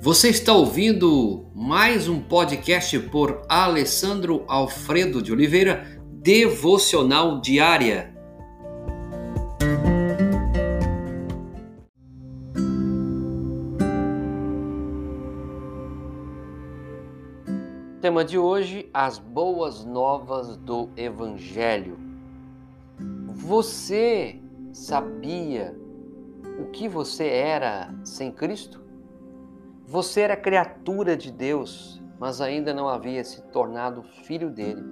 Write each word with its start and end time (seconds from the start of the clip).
Você 0.00 0.28
está 0.28 0.52
ouvindo 0.52 1.50
mais 1.52 2.08
um 2.08 2.20
podcast 2.20 2.96
por 3.10 3.42
Alessandro 3.48 4.44
Alfredo 4.46 5.20
de 5.20 5.32
Oliveira, 5.32 6.00
Devocional 6.22 7.40
Diária. 7.40 8.16
Tema 18.00 18.24
de 18.24 18.38
hoje: 18.38 18.88
as 18.94 19.18
boas 19.18 19.84
novas 19.84 20.56
do 20.56 20.90
Evangelho. 20.96 21.98
Você 23.26 24.40
sabia 24.72 25.76
o 26.60 26.66
que 26.66 26.88
você 26.88 27.26
era 27.26 27.92
sem 28.04 28.30
Cristo? 28.30 28.87
Você 29.90 30.20
era 30.20 30.36
criatura 30.36 31.16
de 31.16 31.32
Deus, 31.32 31.98
mas 32.20 32.42
ainda 32.42 32.74
não 32.74 32.90
havia 32.90 33.24
se 33.24 33.40
tornado 33.44 34.02
filho 34.02 34.50
dele. 34.50 34.84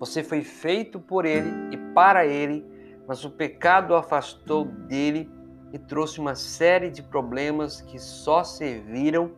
Você 0.00 0.24
foi 0.24 0.42
feito 0.42 0.98
por 0.98 1.24
ele 1.24 1.48
e 1.70 1.76
para 1.94 2.26
ele, 2.26 2.66
mas 3.06 3.24
o 3.24 3.30
pecado 3.30 3.92
o 3.92 3.94
afastou 3.94 4.64
dele 4.64 5.30
e 5.72 5.78
trouxe 5.78 6.18
uma 6.18 6.34
série 6.34 6.90
de 6.90 7.04
problemas 7.04 7.82
que 7.82 8.00
só 8.00 8.42
serviram 8.42 9.30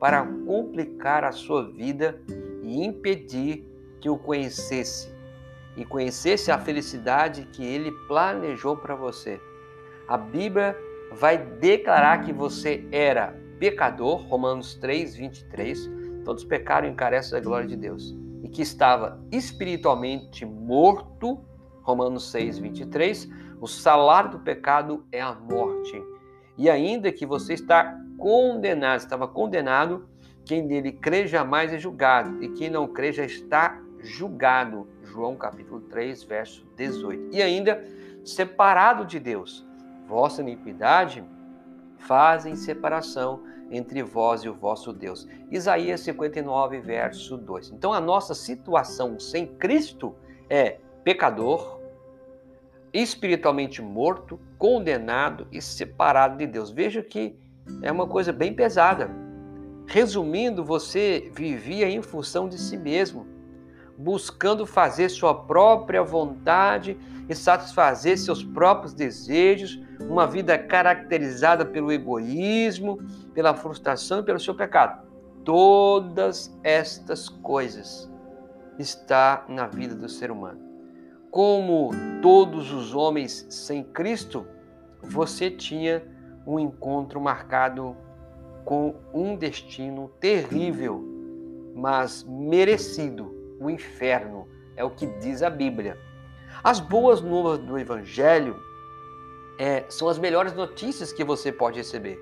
para 0.00 0.26
complicar 0.46 1.22
a 1.22 1.32
sua 1.32 1.70
vida 1.70 2.18
e 2.62 2.82
impedir 2.82 3.62
que 4.00 4.08
o 4.08 4.16
conhecesse 4.16 5.14
e 5.76 5.84
conhecesse 5.84 6.50
a 6.50 6.58
felicidade 6.58 7.46
que 7.52 7.62
ele 7.62 7.92
planejou 8.08 8.74
para 8.74 8.94
você. 8.94 9.38
A 10.08 10.16
Bíblia 10.16 10.74
vai 11.12 11.36
declarar 11.36 12.24
que 12.24 12.32
você 12.32 12.88
era 12.90 13.44
pecador, 13.58 14.26
Romanos 14.28 14.74
3, 14.76 15.16
23, 15.16 15.90
todos 16.24 16.44
pecaram 16.44 16.88
e 16.88 16.90
encarecem 16.90 17.32
da 17.32 17.40
glória 17.40 17.66
de 17.66 17.76
Deus, 17.76 18.16
e 18.42 18.48
que 18.48 18.62
estava 18.62 19.20
espiritualmente 19.30 20.44
morto, 20.44 21.40
Romanos 21.82 22.30
6, 22.30 22.58
23, 22.58 23.28
o 23.60 23.66
salário 23.66 24.30
do 24.30 24.40
pecado 24.40 25.06
é 25.12 25.20
a 25.20 25.32
morte. 25.32 26.02
E 26.58 26.68
ainda 26.68 27.12
que 27.12 27.24
você 27.24 27.54
está 27.54 27.96
condenado, 28.18 28.98
estava 28.98 29.28
condenado, 29.28 30.08
quem 30.44 30.62
nele 30.62 30.92
crê 30.92 31.26
jamais 31.26 31.72
é 31.72 31.78
julgado, 31.78 32.42
e 32.42 32.48
quem 32.50 32.70
não 32.70 32.86
crê 32.86 33.12
já 33.12 33.24
está 33.24 33.80
julgado. 34.00 34.86
João 35.02 35.36
capítulo 35.36 35.80
3, 35.80 36.22
verso 36.24 36.66
18. 36.76 37.34
E 37.34 37.42
ainda 37.42 37.84
separado 38.24 39.04
de 39.04 39.18
Deus. 39.18 39.66
Vossa 40.06 40.42
iniquidade 40.42 41.24
fazem 41.98 42.54
separação 42.54 43.42
entre 43.70 44.02
vós 44.02 44.42
e 44.42 44.48
o 44.48 44.54
vosso 44.54 44.92
Deus. 44.92 45.26
Isaías 45.50 46.00
59, 46.00 46.80
verso 46.80 47.36
2. 47.36 47.70
Então 47.70 47.92
a 47.92 48.00
nossa 48.00 48.34
situação 48.34 49.18
sem 49.18 49.46
Cristo 49.46 50.14
é 50.48 50.78
pecador, 51.02 51.80
espiritualmente 52.92 53.82
morto, 53.82 54.40
condenado 54.56 55.46
e 55.50 55.60
separado 55.60 56.38
de 56.38 56.46
Deus. 56.46 56.70
Veja 56.70 57.02
que 57.02 57.36
é 57.82 57.90
uma 57.90 58.06
coisa 58.06 58.32
bem 58.32 58.54
pesada. 58.54 59.10
Resumindo, 59.86 60.64
você 60.64 61.30
vivia 61.34 61.88
em 61.88 62.02
função 62.02 62.48
de 62.48 62.58
si 62.58 62.76
mesmo 62.76 63.35
buscando 63.98 64.66
fazer 64.66 65.08
sua 65.08 65.34
própria 65.34 66.02
vontade 66.02 66.96
e 67.28 67.34
satisfazer 67.34 68.18
seus 68.18 68.44
próprios 68.44 68.92
desejos, 68.92 69.80
uma 70.00 70.26
vida 70.26 70.58
caracterizada 70.58 71.64
pelo 71.64 71.90
egoísmo, 71.90 72.98
pela 73.34 73.54
frustração 73.54 74.20
e 74.20 74.22
pelo 74.22 74.38
seu 74.38 74.54
pecado. 74.54 75.06
Todas 75.44 76.56
estas 76.62 77.28
coisas 77.28 78.10
está 78.78 79.44
na 79.48 79.66
vida 79.66 79.94
do 79.94 80.08
ser 80.08 80.30
humano. 80.30 80.60
Como 81.30 81.90
todos 82.22 82.72
os 82.72 82.94
homens 82.94 83.46
sem 83.48 83.82
Cristo, 83.82 84.46
você 85.02 85.50
tinha 85.50 86.02
um 86.46 86.58
encontro 86.58 87.20
marcado 87.20 87.96
com 88.64 88.94
um 89.12 89.36
destino 89.36 90.10
terrível, 90.20 91.04
mas 91.74 92.24
merecido 92.24 93.35
o 93.66 93.70
inferno, 93.70 94.48
é 94.76 94.84
o 94.84 94.90
que 94.90 95.06
diz 95.06 95.42
a 95.42 95.50
Bíblia. 95.50 95.98
As 96.62 96.80
boas 96.80 97.20
novas 97.20 97.58
do 97.58 97.78
Evangelho 97.78 98.56
é, 99.58 99.84
são 99.88 100.08
as 100.08 100.18
melhores 100.18 100.52
notícias 100.54 101.12
que 101.12 101.24
você 101.24 101.50
pode 101.52 101.78
receber. 101.78 102.18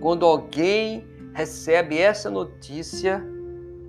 Quando 0.00 0.24
alguém 0.24 1.06
recebe 1.34 1.98
essa 1.98 2.30
notícia, 2.30 3.22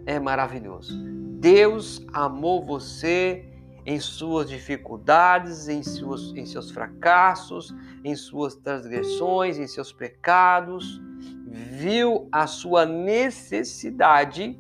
é 0.06 0.20
maravilhoso. 0.20 0.94
Deus 1.40 2.06
amou 2.14 2.66
você 2.66 3.46
em 3.86 4.00
suas 4.00 4.50
dificuldades, 4.50 5.68
em 5.68 5.82
seus, 5.82 6.34
em 6.36 6.46
seus 6.46 6.70
fracassos, 6.70 7.74
em 8.04 8.16
suas 8.16 8.56
transgressões, 8.56 9.58
em 9.58 9.68
seus 9.68 9.92
pecados, 9.92 11.02
viu 11.48 12.28
a 12.32 12.46
sua 12.46 12.86
necessidade 12.86 14.60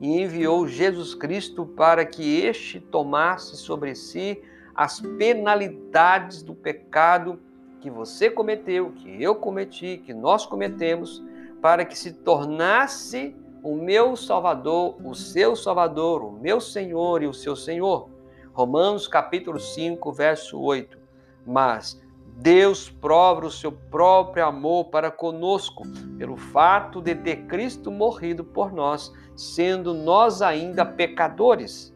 e 0.00 0.20
enviou 0.22 0.66
Jesus 0.66 1.14
Cristo 1.14 1.66
para 1.66 2.04
que 2.04 2.40
este 2.40 2.80
tomasse 2.80 3.56
sobre 3.56 3.94
si 3.94 4.42
as 4.74 5.00
penalidades 5.00 6.42
do 6.42 6.54
pecado 6.54 7.40
que 7.80 7.90
você 7.90 8.30
cometeu, 8.30 8.92
que 8.92 9.22
eu 9.22 9.34
cometi, 9.34 10.02
que 10.04 10.14
nós 10.14 10.46
cometemos, 10.46 11.22
para 11.60 11.84
que 11.84 11.98
se 11.98 12.12
tornasse 12.12 13.34
o 13.62 13.74
meu 13.74 14.14
Salvador, 14.16 14.96
o 15.04 15.14
seu 15.14 15.56
Salvador, 15.56 16.22
o 16.22 16.32
meu 16.32 16.60
Senhor 16.60 17.22
e 17.22 17.26
o 17.26 17.34
seu 17.34 17.56
Senhor. 17.56 18.08
Romanos 18.52 19.08
capítulo 19.08 19.58
5, 19.58 20.12
verso 20.12 20.60
8. 20.60 20.98
Mas 21.46 22.00
Deus 22.40 22.88
prova 22.88 23.46
o 23.46 23.50
seu 23.50 23.72
próprio 23.72 24.46
amor 24.46 24.84
para 24.84 25.10
conosco, 25.10 25.82
pelo 26.16 26.36
fato 26.36 27.00
de 27.00 27.12
ter 27.16 27.46
Cristo 27.46 27.90
morrido 27.90 28.44
por 28.44 28.72
nós, 28.72 29.12
sendo 29.34 29.92
nós 29.92 30.40
ainda 30.40 30.86
pecadores. 30.86 31.92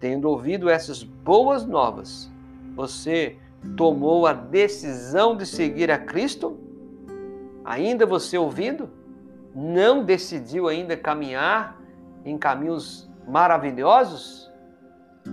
Tendo 0.00 0.30
ouvido 0.30 0.70
essas 0.70 1.02
boas 1.02 1.66
novas, 1.66 2.32
você 2.74 3.36
tomou 3.76 4.26
a 4.26 4.32
decisão 4.32 5.36
de 5.36 5.44
seguir 5.44 5.90
a 5.90 5.98
Cristo? 5.98 6.58
Ainda 7.62 8.06
você 8.06 8.38
ouvindo? 8.38 8.88
Não 9.54 10.02
decidiu 10.02 10.68
ainda 10.68 10.96
caminhar 10.96 11.78
em 12.24 12.38
caminhos 12.38 13.10
maravilhosos? 13.28 14.50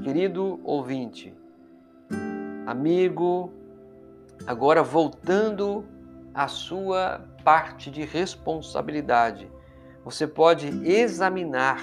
Querido 0.03 0.59
ouvinte, 0.65 1.33
amigo, 2.65 3.62
Agora, 4.45 4.83
voltando 4.83 5.85
à 6.33 6.47
sua 6.47 7.25
parte 7.43 7.89
de 7.89 8.03
responsabilidade, 8.03 9.49
você 10.03 10.27
pode 10.27 10.67
examinar 10.85 11.81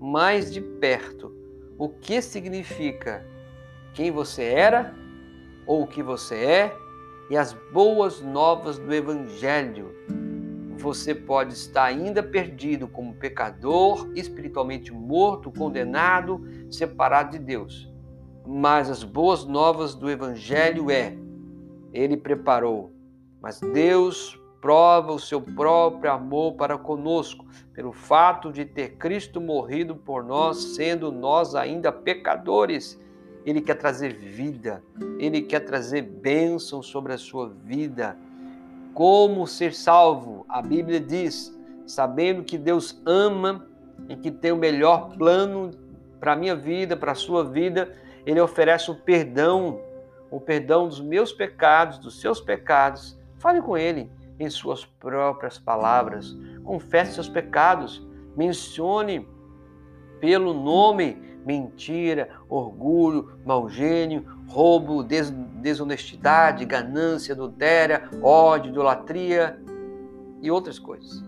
mais 0.00 0.52
de 0.52 0.60
perto 0.60 1.34
o 1.78 1.88
que 1.88 2.22
significa 2.22 3.26
quem 3.92 4.10
você 4.10 4.42
era 4.44 4.94
ou 5.66 5.82
o 5.82 5.86
que 5.86 6.02
você 6.02 6.36
é 6.36 6.76
e 7.30 7.36
as 7.36 7.52
boas 7.72 8.20
novas 8.20 8.78
do 8.78 8.92
Evangelho. 8.92 9.94
Você 10.78 11.14
pode 11.14 11.52
estar 11.52 11.84
ainda 11.84 12.22
perdido 12.22 12.88
como 12.88 13.14
pecador, 13.14 14.10
espiritualmente 14.14 14.92
morto, 14.92 15.52
condenado, 15.52 16.44
separado 16.70 17.32
de 17.32 17.38
Deus. 17.38 17.90
Mas 18.46 18.90
as 18.90 19.04
boas 19.04 19.44
novas 19.44 19.94
do 19.94 20.10
Evangelho 20.10 20.90
é 20.90 21.16
ele 21.92 22.16
preparou. 22.16 22.92
Mas 23.40 23.60
Deus 23.60 24.38
prova 24.60 25.12
o 25.12 25.18
seu 25.18 25.40
próprio 25.40 26.12
amor 26.12 26.54
para 26.54 26.78
conosco, 26.78 27.44
pelo 27.74 27.92
fato 27.92 28.52
de 28.52 28.64
ter 28.64 28.96
Cristo 28.96 29.40
morrido 29.40 29.96
por 29.96 30.22
nós, 30.22 30.76
sendo 30.76 31.10
nós 31.10 31.54
ainda 31.56 31.90
pecadores. 31.90 33.00
Ele 33.44 33.60
quer 33.60 33.74
trazer 33.74 34.14
vida, 34.14 34.80
ele 35.18 35.42
quer 35.42 35.60
trazer 35.60 36.02
bênção 36.02 36.80
sobre 36.80 37.12
a 37.12 37.18
sua 37.18 37.48
vida. 37.48 38.16
Como 38.94 39.46
ser 39.48 39.74
salvo? 39.74 40.46
A 40.48 40.62
Bíblia 40.62 41.00
diz, 41.00 41.52
sabendo 41.84 42.44
que 42.44 42.56
Deus 42.56 43.02
ama 43.04 43.66
e 44.08 44.14
que 44.14 44.30
tem 44.30 44.52
o 44.52 44.56
melhor 44.56 45.16
plano 45.16 45.72
para 46.20 46.34
a 46.34 46.36
minha 46.36 46.54
vida, 46.54 46.96
para 46.96 47.12
a 47.12 47.16
sua 47.16 47.42
vida, 47.42 47.92
ele 48.24 48.40
oferece 48.40 48.92
o 48.92 48.94
perdão 48.94 49.80
o 50.32 50.40
perdão 50.40 50.88
dos 50.88 51.00
meus 51.00 51.30
pecados, 51.30 51.98
dos 51.98 52.18
seus 52.18 52.40
pecados. 52.40 53.18
Fale 53.38 53.60
com 53.60 53.76
Ele 53.76 54.10
em 54.40 54.48
suas 54.48 54.84
próprias 54.84 55.58
palavras. 55.58 56.34
Confesse 56.64 57.14
seus 57.14 57.28
pecados. 57.28 58.04
Mencione 58.34 59.28
pelo 60.18 60.54
nome 60.54 61.30
mentira, 61.44 62.30
orgulho, 62.48 63.32
mau 63.44 63.68
gênio, 63.68 64.24
roubo, 64.48 65.02
des 65.02 65.30
desonestidade, 65.30 66.64
ganância, 66.64 67.34
adultéria, 67.34 68.08
ódio, 68.22 68.70
idolatria 68.70 69.60
e 70.40 70.50
outras 70.50 70.78
coisas. 70.78 71.22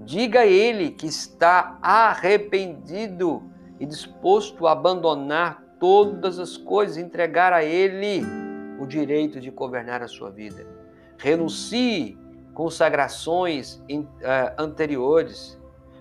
Diga 0.00 0.40
a 0.40 0.46
ele 0.46 0.90
que 0.90 1.06
está 1.06 1.78
arrependido 1.82 3.42
e 3.78 3.86
disposto 3.86 4.66
a 4.66 4.72
abandonar 4.72 5.62
todas 5.78 6.38
as 6.38 6.56
coisas, 6.56 6.96
entregar 6.96 7.52
a 7.52 7.62
ele 7.62 8.22
o 8.80 8.86
direito 8.86 9.38
de 9.38 9.50
governar 9.50 10.02
a 10.02 10.08
sua 10.08 10.30
vida. 10.30 10.66
Renuncie 11.18 12.18
consagrações 12.54 13.82
eh, 13.88 14.54
anteriores. 14.58 15.60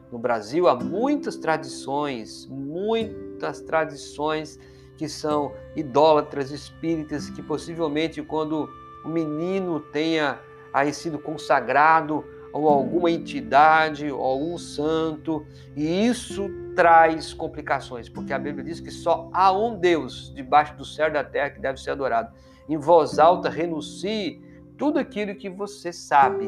No 0.09 0.17
Brasil 0.17 0.67
há 0.67 0.75
muitas 0.75 1.35
tradições, 1.35 2.47
muitas 2.47 3.59
tradições 3.59 4.57
que 4.97 5.09
são 5.09 5.53
idólatras 5.75 6.51
espíritas, 6.51 7.29
que 7.29 7.43
possivelmente 7.43 8.21
quando 8.23 8.69
o 9.03 9.09
menino 9.09 9.79
tenha 9.79 10.39
aí 10.73 10.93
sido 10.93 11.19
consagrado 11.19 12.23
ou 12.51 12.67
alguma 12.67 13.11
entidade 13.11 14.11
ou 14.11 14.21
algum 14.21 14.57
santo, 14.57 15.45
e 15.75 16.07
isso 16.07 16.49
traz 16.75 17.33
complicações, 17.33 18.09
porque 18.09 18.33
a 18.33 18.39
Bíblia 18.39 18.63
diz 18.63 18.79
que 18.79 18.89
só 18.89 19.29
há 19.33 19.51
um 19.51 19.77
Deus 19.77 20.33
debaixo 20.33 20.75
do 20.75 20.85
céu 20.85 21.09
e 21.09 21.11
da 21.11 21.23
terra 21.23 21.49
que 21.49 21.59
deve 21.59 21.79
ser 21.79 21.91
adorado. 21.91 22.33
Em 22.69 22.77
voz 22.77 23.18
alta, 23.18 23.50
renuncie 23.50 24.39
tudo 24.77 25.00
aquilo 25.00 25.33
que 25.33 25.50
você 25.50 25.92
sabe. 25.92 26.48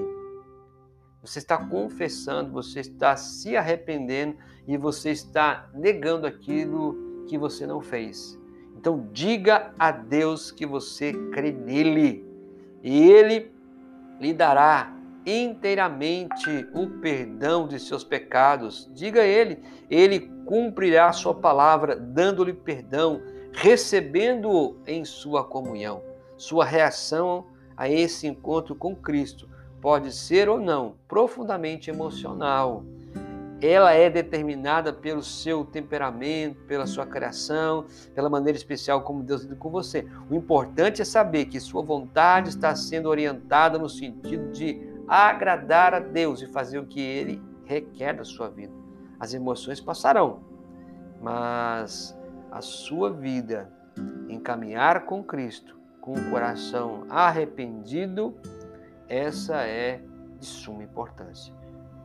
Você 1.24 1.40
está 1.40 1.58
confessando, 1.58 2.52
você 2.52 2.80
está 2.80 3.16
se 3.18 3.58
arrependendo 3.58 4.38
e 4.68 4.78
você 4.78 5.10
está 5.10 5.68
negando 5.74 6.28
aquilo 6.28 7.26
que 7.28 7.40
você 7.40 7.66
não 7.66 7.82
fez. 7.82 8.40
Então 8.78 9.10
diga 9.12 9.74
a 9.80 9.92
Deus 9.92 10.52
que 10.52 10.66
você 10.66 11.12
crê 11.32 11.52
nele 11.52 12.24
e 12.84 13.10
ele 13.10 13.52
lhe 14.20 14.34
dará 14.34 14.96
inteiramente 15.26 16.68
o 16.74 16.88
perdão 17.00 17.68
de 17.68 17.80
seus 17.80 18.04
pecados. 18.04 18.90
Diga 18.94 19.22
a 19.22 19.26
ele, 19.26 19.60
ele 19.90 20.20
cumprirá 20.46 21.08
a 21.08 21.14
sua 21.14 21.34
palavra, 21.34 21.96
dando-lhe 21.96 22.54
perdão, 22.54 23.22
recebendo-o 23.52 24.78
em 24.86 25.04
sua 25.04 25.44
comunhão. 25.44 26.11
Sua 26.42 26.66
reação 26.66 27.46
a 27.78 27.88
esse 27.88 28.26
encontro 28.26 28.74
com 28.74 28.96
Cristo 28.96 29.48
pode 29.80 30.12
ser 30.12 30.50
ou 30.50 30.60
não 30.60 30.96
profundamente 31.08 31.92
emocional. 31.92 32.84
Ela 33.62 33.94
é 33.94 34.10
determinada 34.10 34.92
pelo 34.92 35.22
seu 35.22 35.64
temperamento, 35.64 36.64
pela 36.64 36.88
sua 36.88 37.06
criação, 37.06 37.86
pela 38.16 38.28
maneira 38.28 38.58
especial 38.58 39.04
como 39.04 39.22
Deus 39.22 39.44
lida 39.44 39.56
com 39.56 39.70
você. 39.70 40.08
O 40.32 40.34
importante 40.34 41.00
é 41.00 41.06
saber 41.06 41.46
que 41.46 41.60
sua 41.60 41.84
vontade 41.84 42.50
está 42.50 42.76
sendo 42.76 43.08
orientada 43.08 43.78
no 43.78 43.88
sentido 43.88 44.52
de 44.52 44.82
agradar 45.08 45.94
a 45.94 46.00
Deus 46.00 46.42
e 46.42 46.48
fazer 46.48 46.80
o 46.80 46.88
que 46.88 47.00
Ele 47.00 47.40
requer 47.66 48.14
da 48.14 48.24
sua 48.24 48.50
vida. 48.50 48.74
As 49.20 49.36
emoções 49.36 49.80
passarão, 49.80 50.40
mas 51.22 52.18
a 52.52 52.62
sua 52.62 53.12
vida 53.14 53.72
em 54.28 54.40
caminhar 54.40 55.06
com 55.06 55.24
Cristo, 55.24 55.80
com 56.02 56.14
o 56.14 56.30
coração 56.32 57.06
arrependido, 57.10 58.36
essa 59.08 59.62
é 59.62 60.02
de 60.40 60.46
suma 60.46 60.84
importância. 60.84 61.54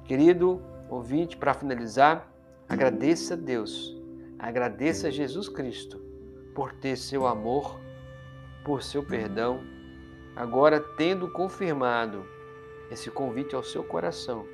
Querido 0.04 0.62
ouvinte, 0.88 1.36
para 1.36 1.54
finalizar, 1.54 2.30
agradeça 2.68 3.34
a 3.34 3.36
Deus, 3.36 3.96
agradeça 4.38 5.08
a 5.08 5.10
Jesus 5.10 5.48
Cristo 5.48 5.98
por 6.54 6.72
ter 6.74 6.96
seu 6.96 7.26
amor, 7.26 7.80
por 8.64 8.82
seu 8.82 9.02
perdão, 9.02 9.60
agora 10.36 10.78
tendo 10.96 11.30
confirmado 11.32 12.24
esse 12.90 13.10
convite 13.10 13.54
ao 13.54 13.62
seu 13.62 13.82
coração, 13.82 14.44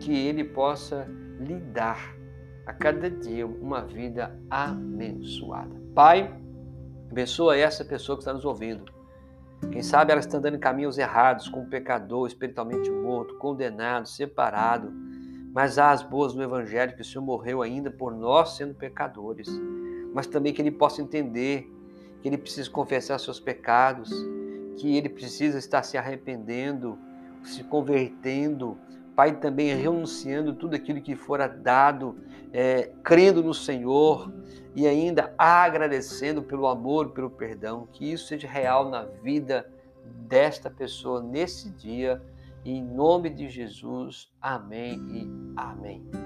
que 0.00 0.12
ele 0.12 0.42
possa 0.42 1.06
lhe 1.38 1.60
dar 1.60 2.16
a 2.64 2.72
cada 2.72 3.08
dia 3.08 3.46
uma 3.46 3.82
vida 3.82 4.36
abençoada. 4.50 5.80
Pai, 5.94 6.34
abençoa 7.10 7.56
essa 7.56 7.84
pessoa 7.84 8.16
que 8.16 8.22
está 8.22 8.32
nos 8.32 8.44
ouvindo. 8.44 8.84
Quem 9.72 9.82
sabe 9.82 10.12
ela 10.12 10.20
está 10.20 10.38
andando 10.38 10.56
em 10.56 10.60
caminhos 10.60 10.98
errados, 10.98 11.48
como 11.48 11.66
pecador, 11.66 12.26
espiritualmente 12.26 12.90
morto, 12.90 13.36
condenado, 13.38 14.06
separado. 14.08 14.92
Mas 15.52 15.78
há 15.78 15.90
as 15.90 16.02
boas 16.02 16.34
no 16.34 16.42
Evangelho 16.42 16.94
que 16.94 17.00
o 17.00 17.04
Senhor 17.04 17.24
morreu 17.24 17.62
ainda 17.62 17.90
por 17.90 18.14
nós 18.14 18.56
sendo 18.56 18.74
pecadores. 18.74 19.48
Mas 20.12 20.26
também 20.26 20.52
que 20.52 20.60
ele 20.60 20.70
possa 20.70 21.00
entender 21.00 21.72
que 22.20 22.28
ele 22.28 22.38
precisa 22.38 22.68
confessar 22.70 23.18
seus 23.18 23.40
pecados, 23.40 24.10
que 24.76 24.96
ele 24.96 25.08
precisa 25.08 25.58
estar 25.58 25.82
se 25.82 25.96
arrependendo, 25.96 26.98
se 27.42 27.64
convertendo, 27.64 28.76
Pai, 29.16 29.34
também 29.34 29.74
renunciando 29.74 30.52
tudo 30.52 30.76
aquilo 30.76 31.00
que 31.00 31.16
fora 31.16 31.48
dado, 31.48 32.18
é, 32.52 32.90
crendo 33.02 33.42
no 33.42 33.54
Senhor 33.54 34.30
e 34.74 34.86
ainda 34.86 35.34
agradecendo 35.38 36.42
pelo 36.42 36.66
amor, 36.66 37.12
pelo 37.12 37.30
perdão, 37.30 37.88
que 37.90 38.12
isso 38.12 38.26
seja 38.26 38.46
real 38.46 38.90
na 38.90 39.04
vida 39.04 39.66
desta 40.28 40.70
pessoa 40.70 41.22
nesse 41.22 41.70
dia. 41.70 42.22
Em 42.62 42.84
nome 42.84 43.30
de 43.30 43.48
Jesus, 43.48 44.30
amém 44.38 45.00
e 45.10 45.30
amém. 45.56 46.25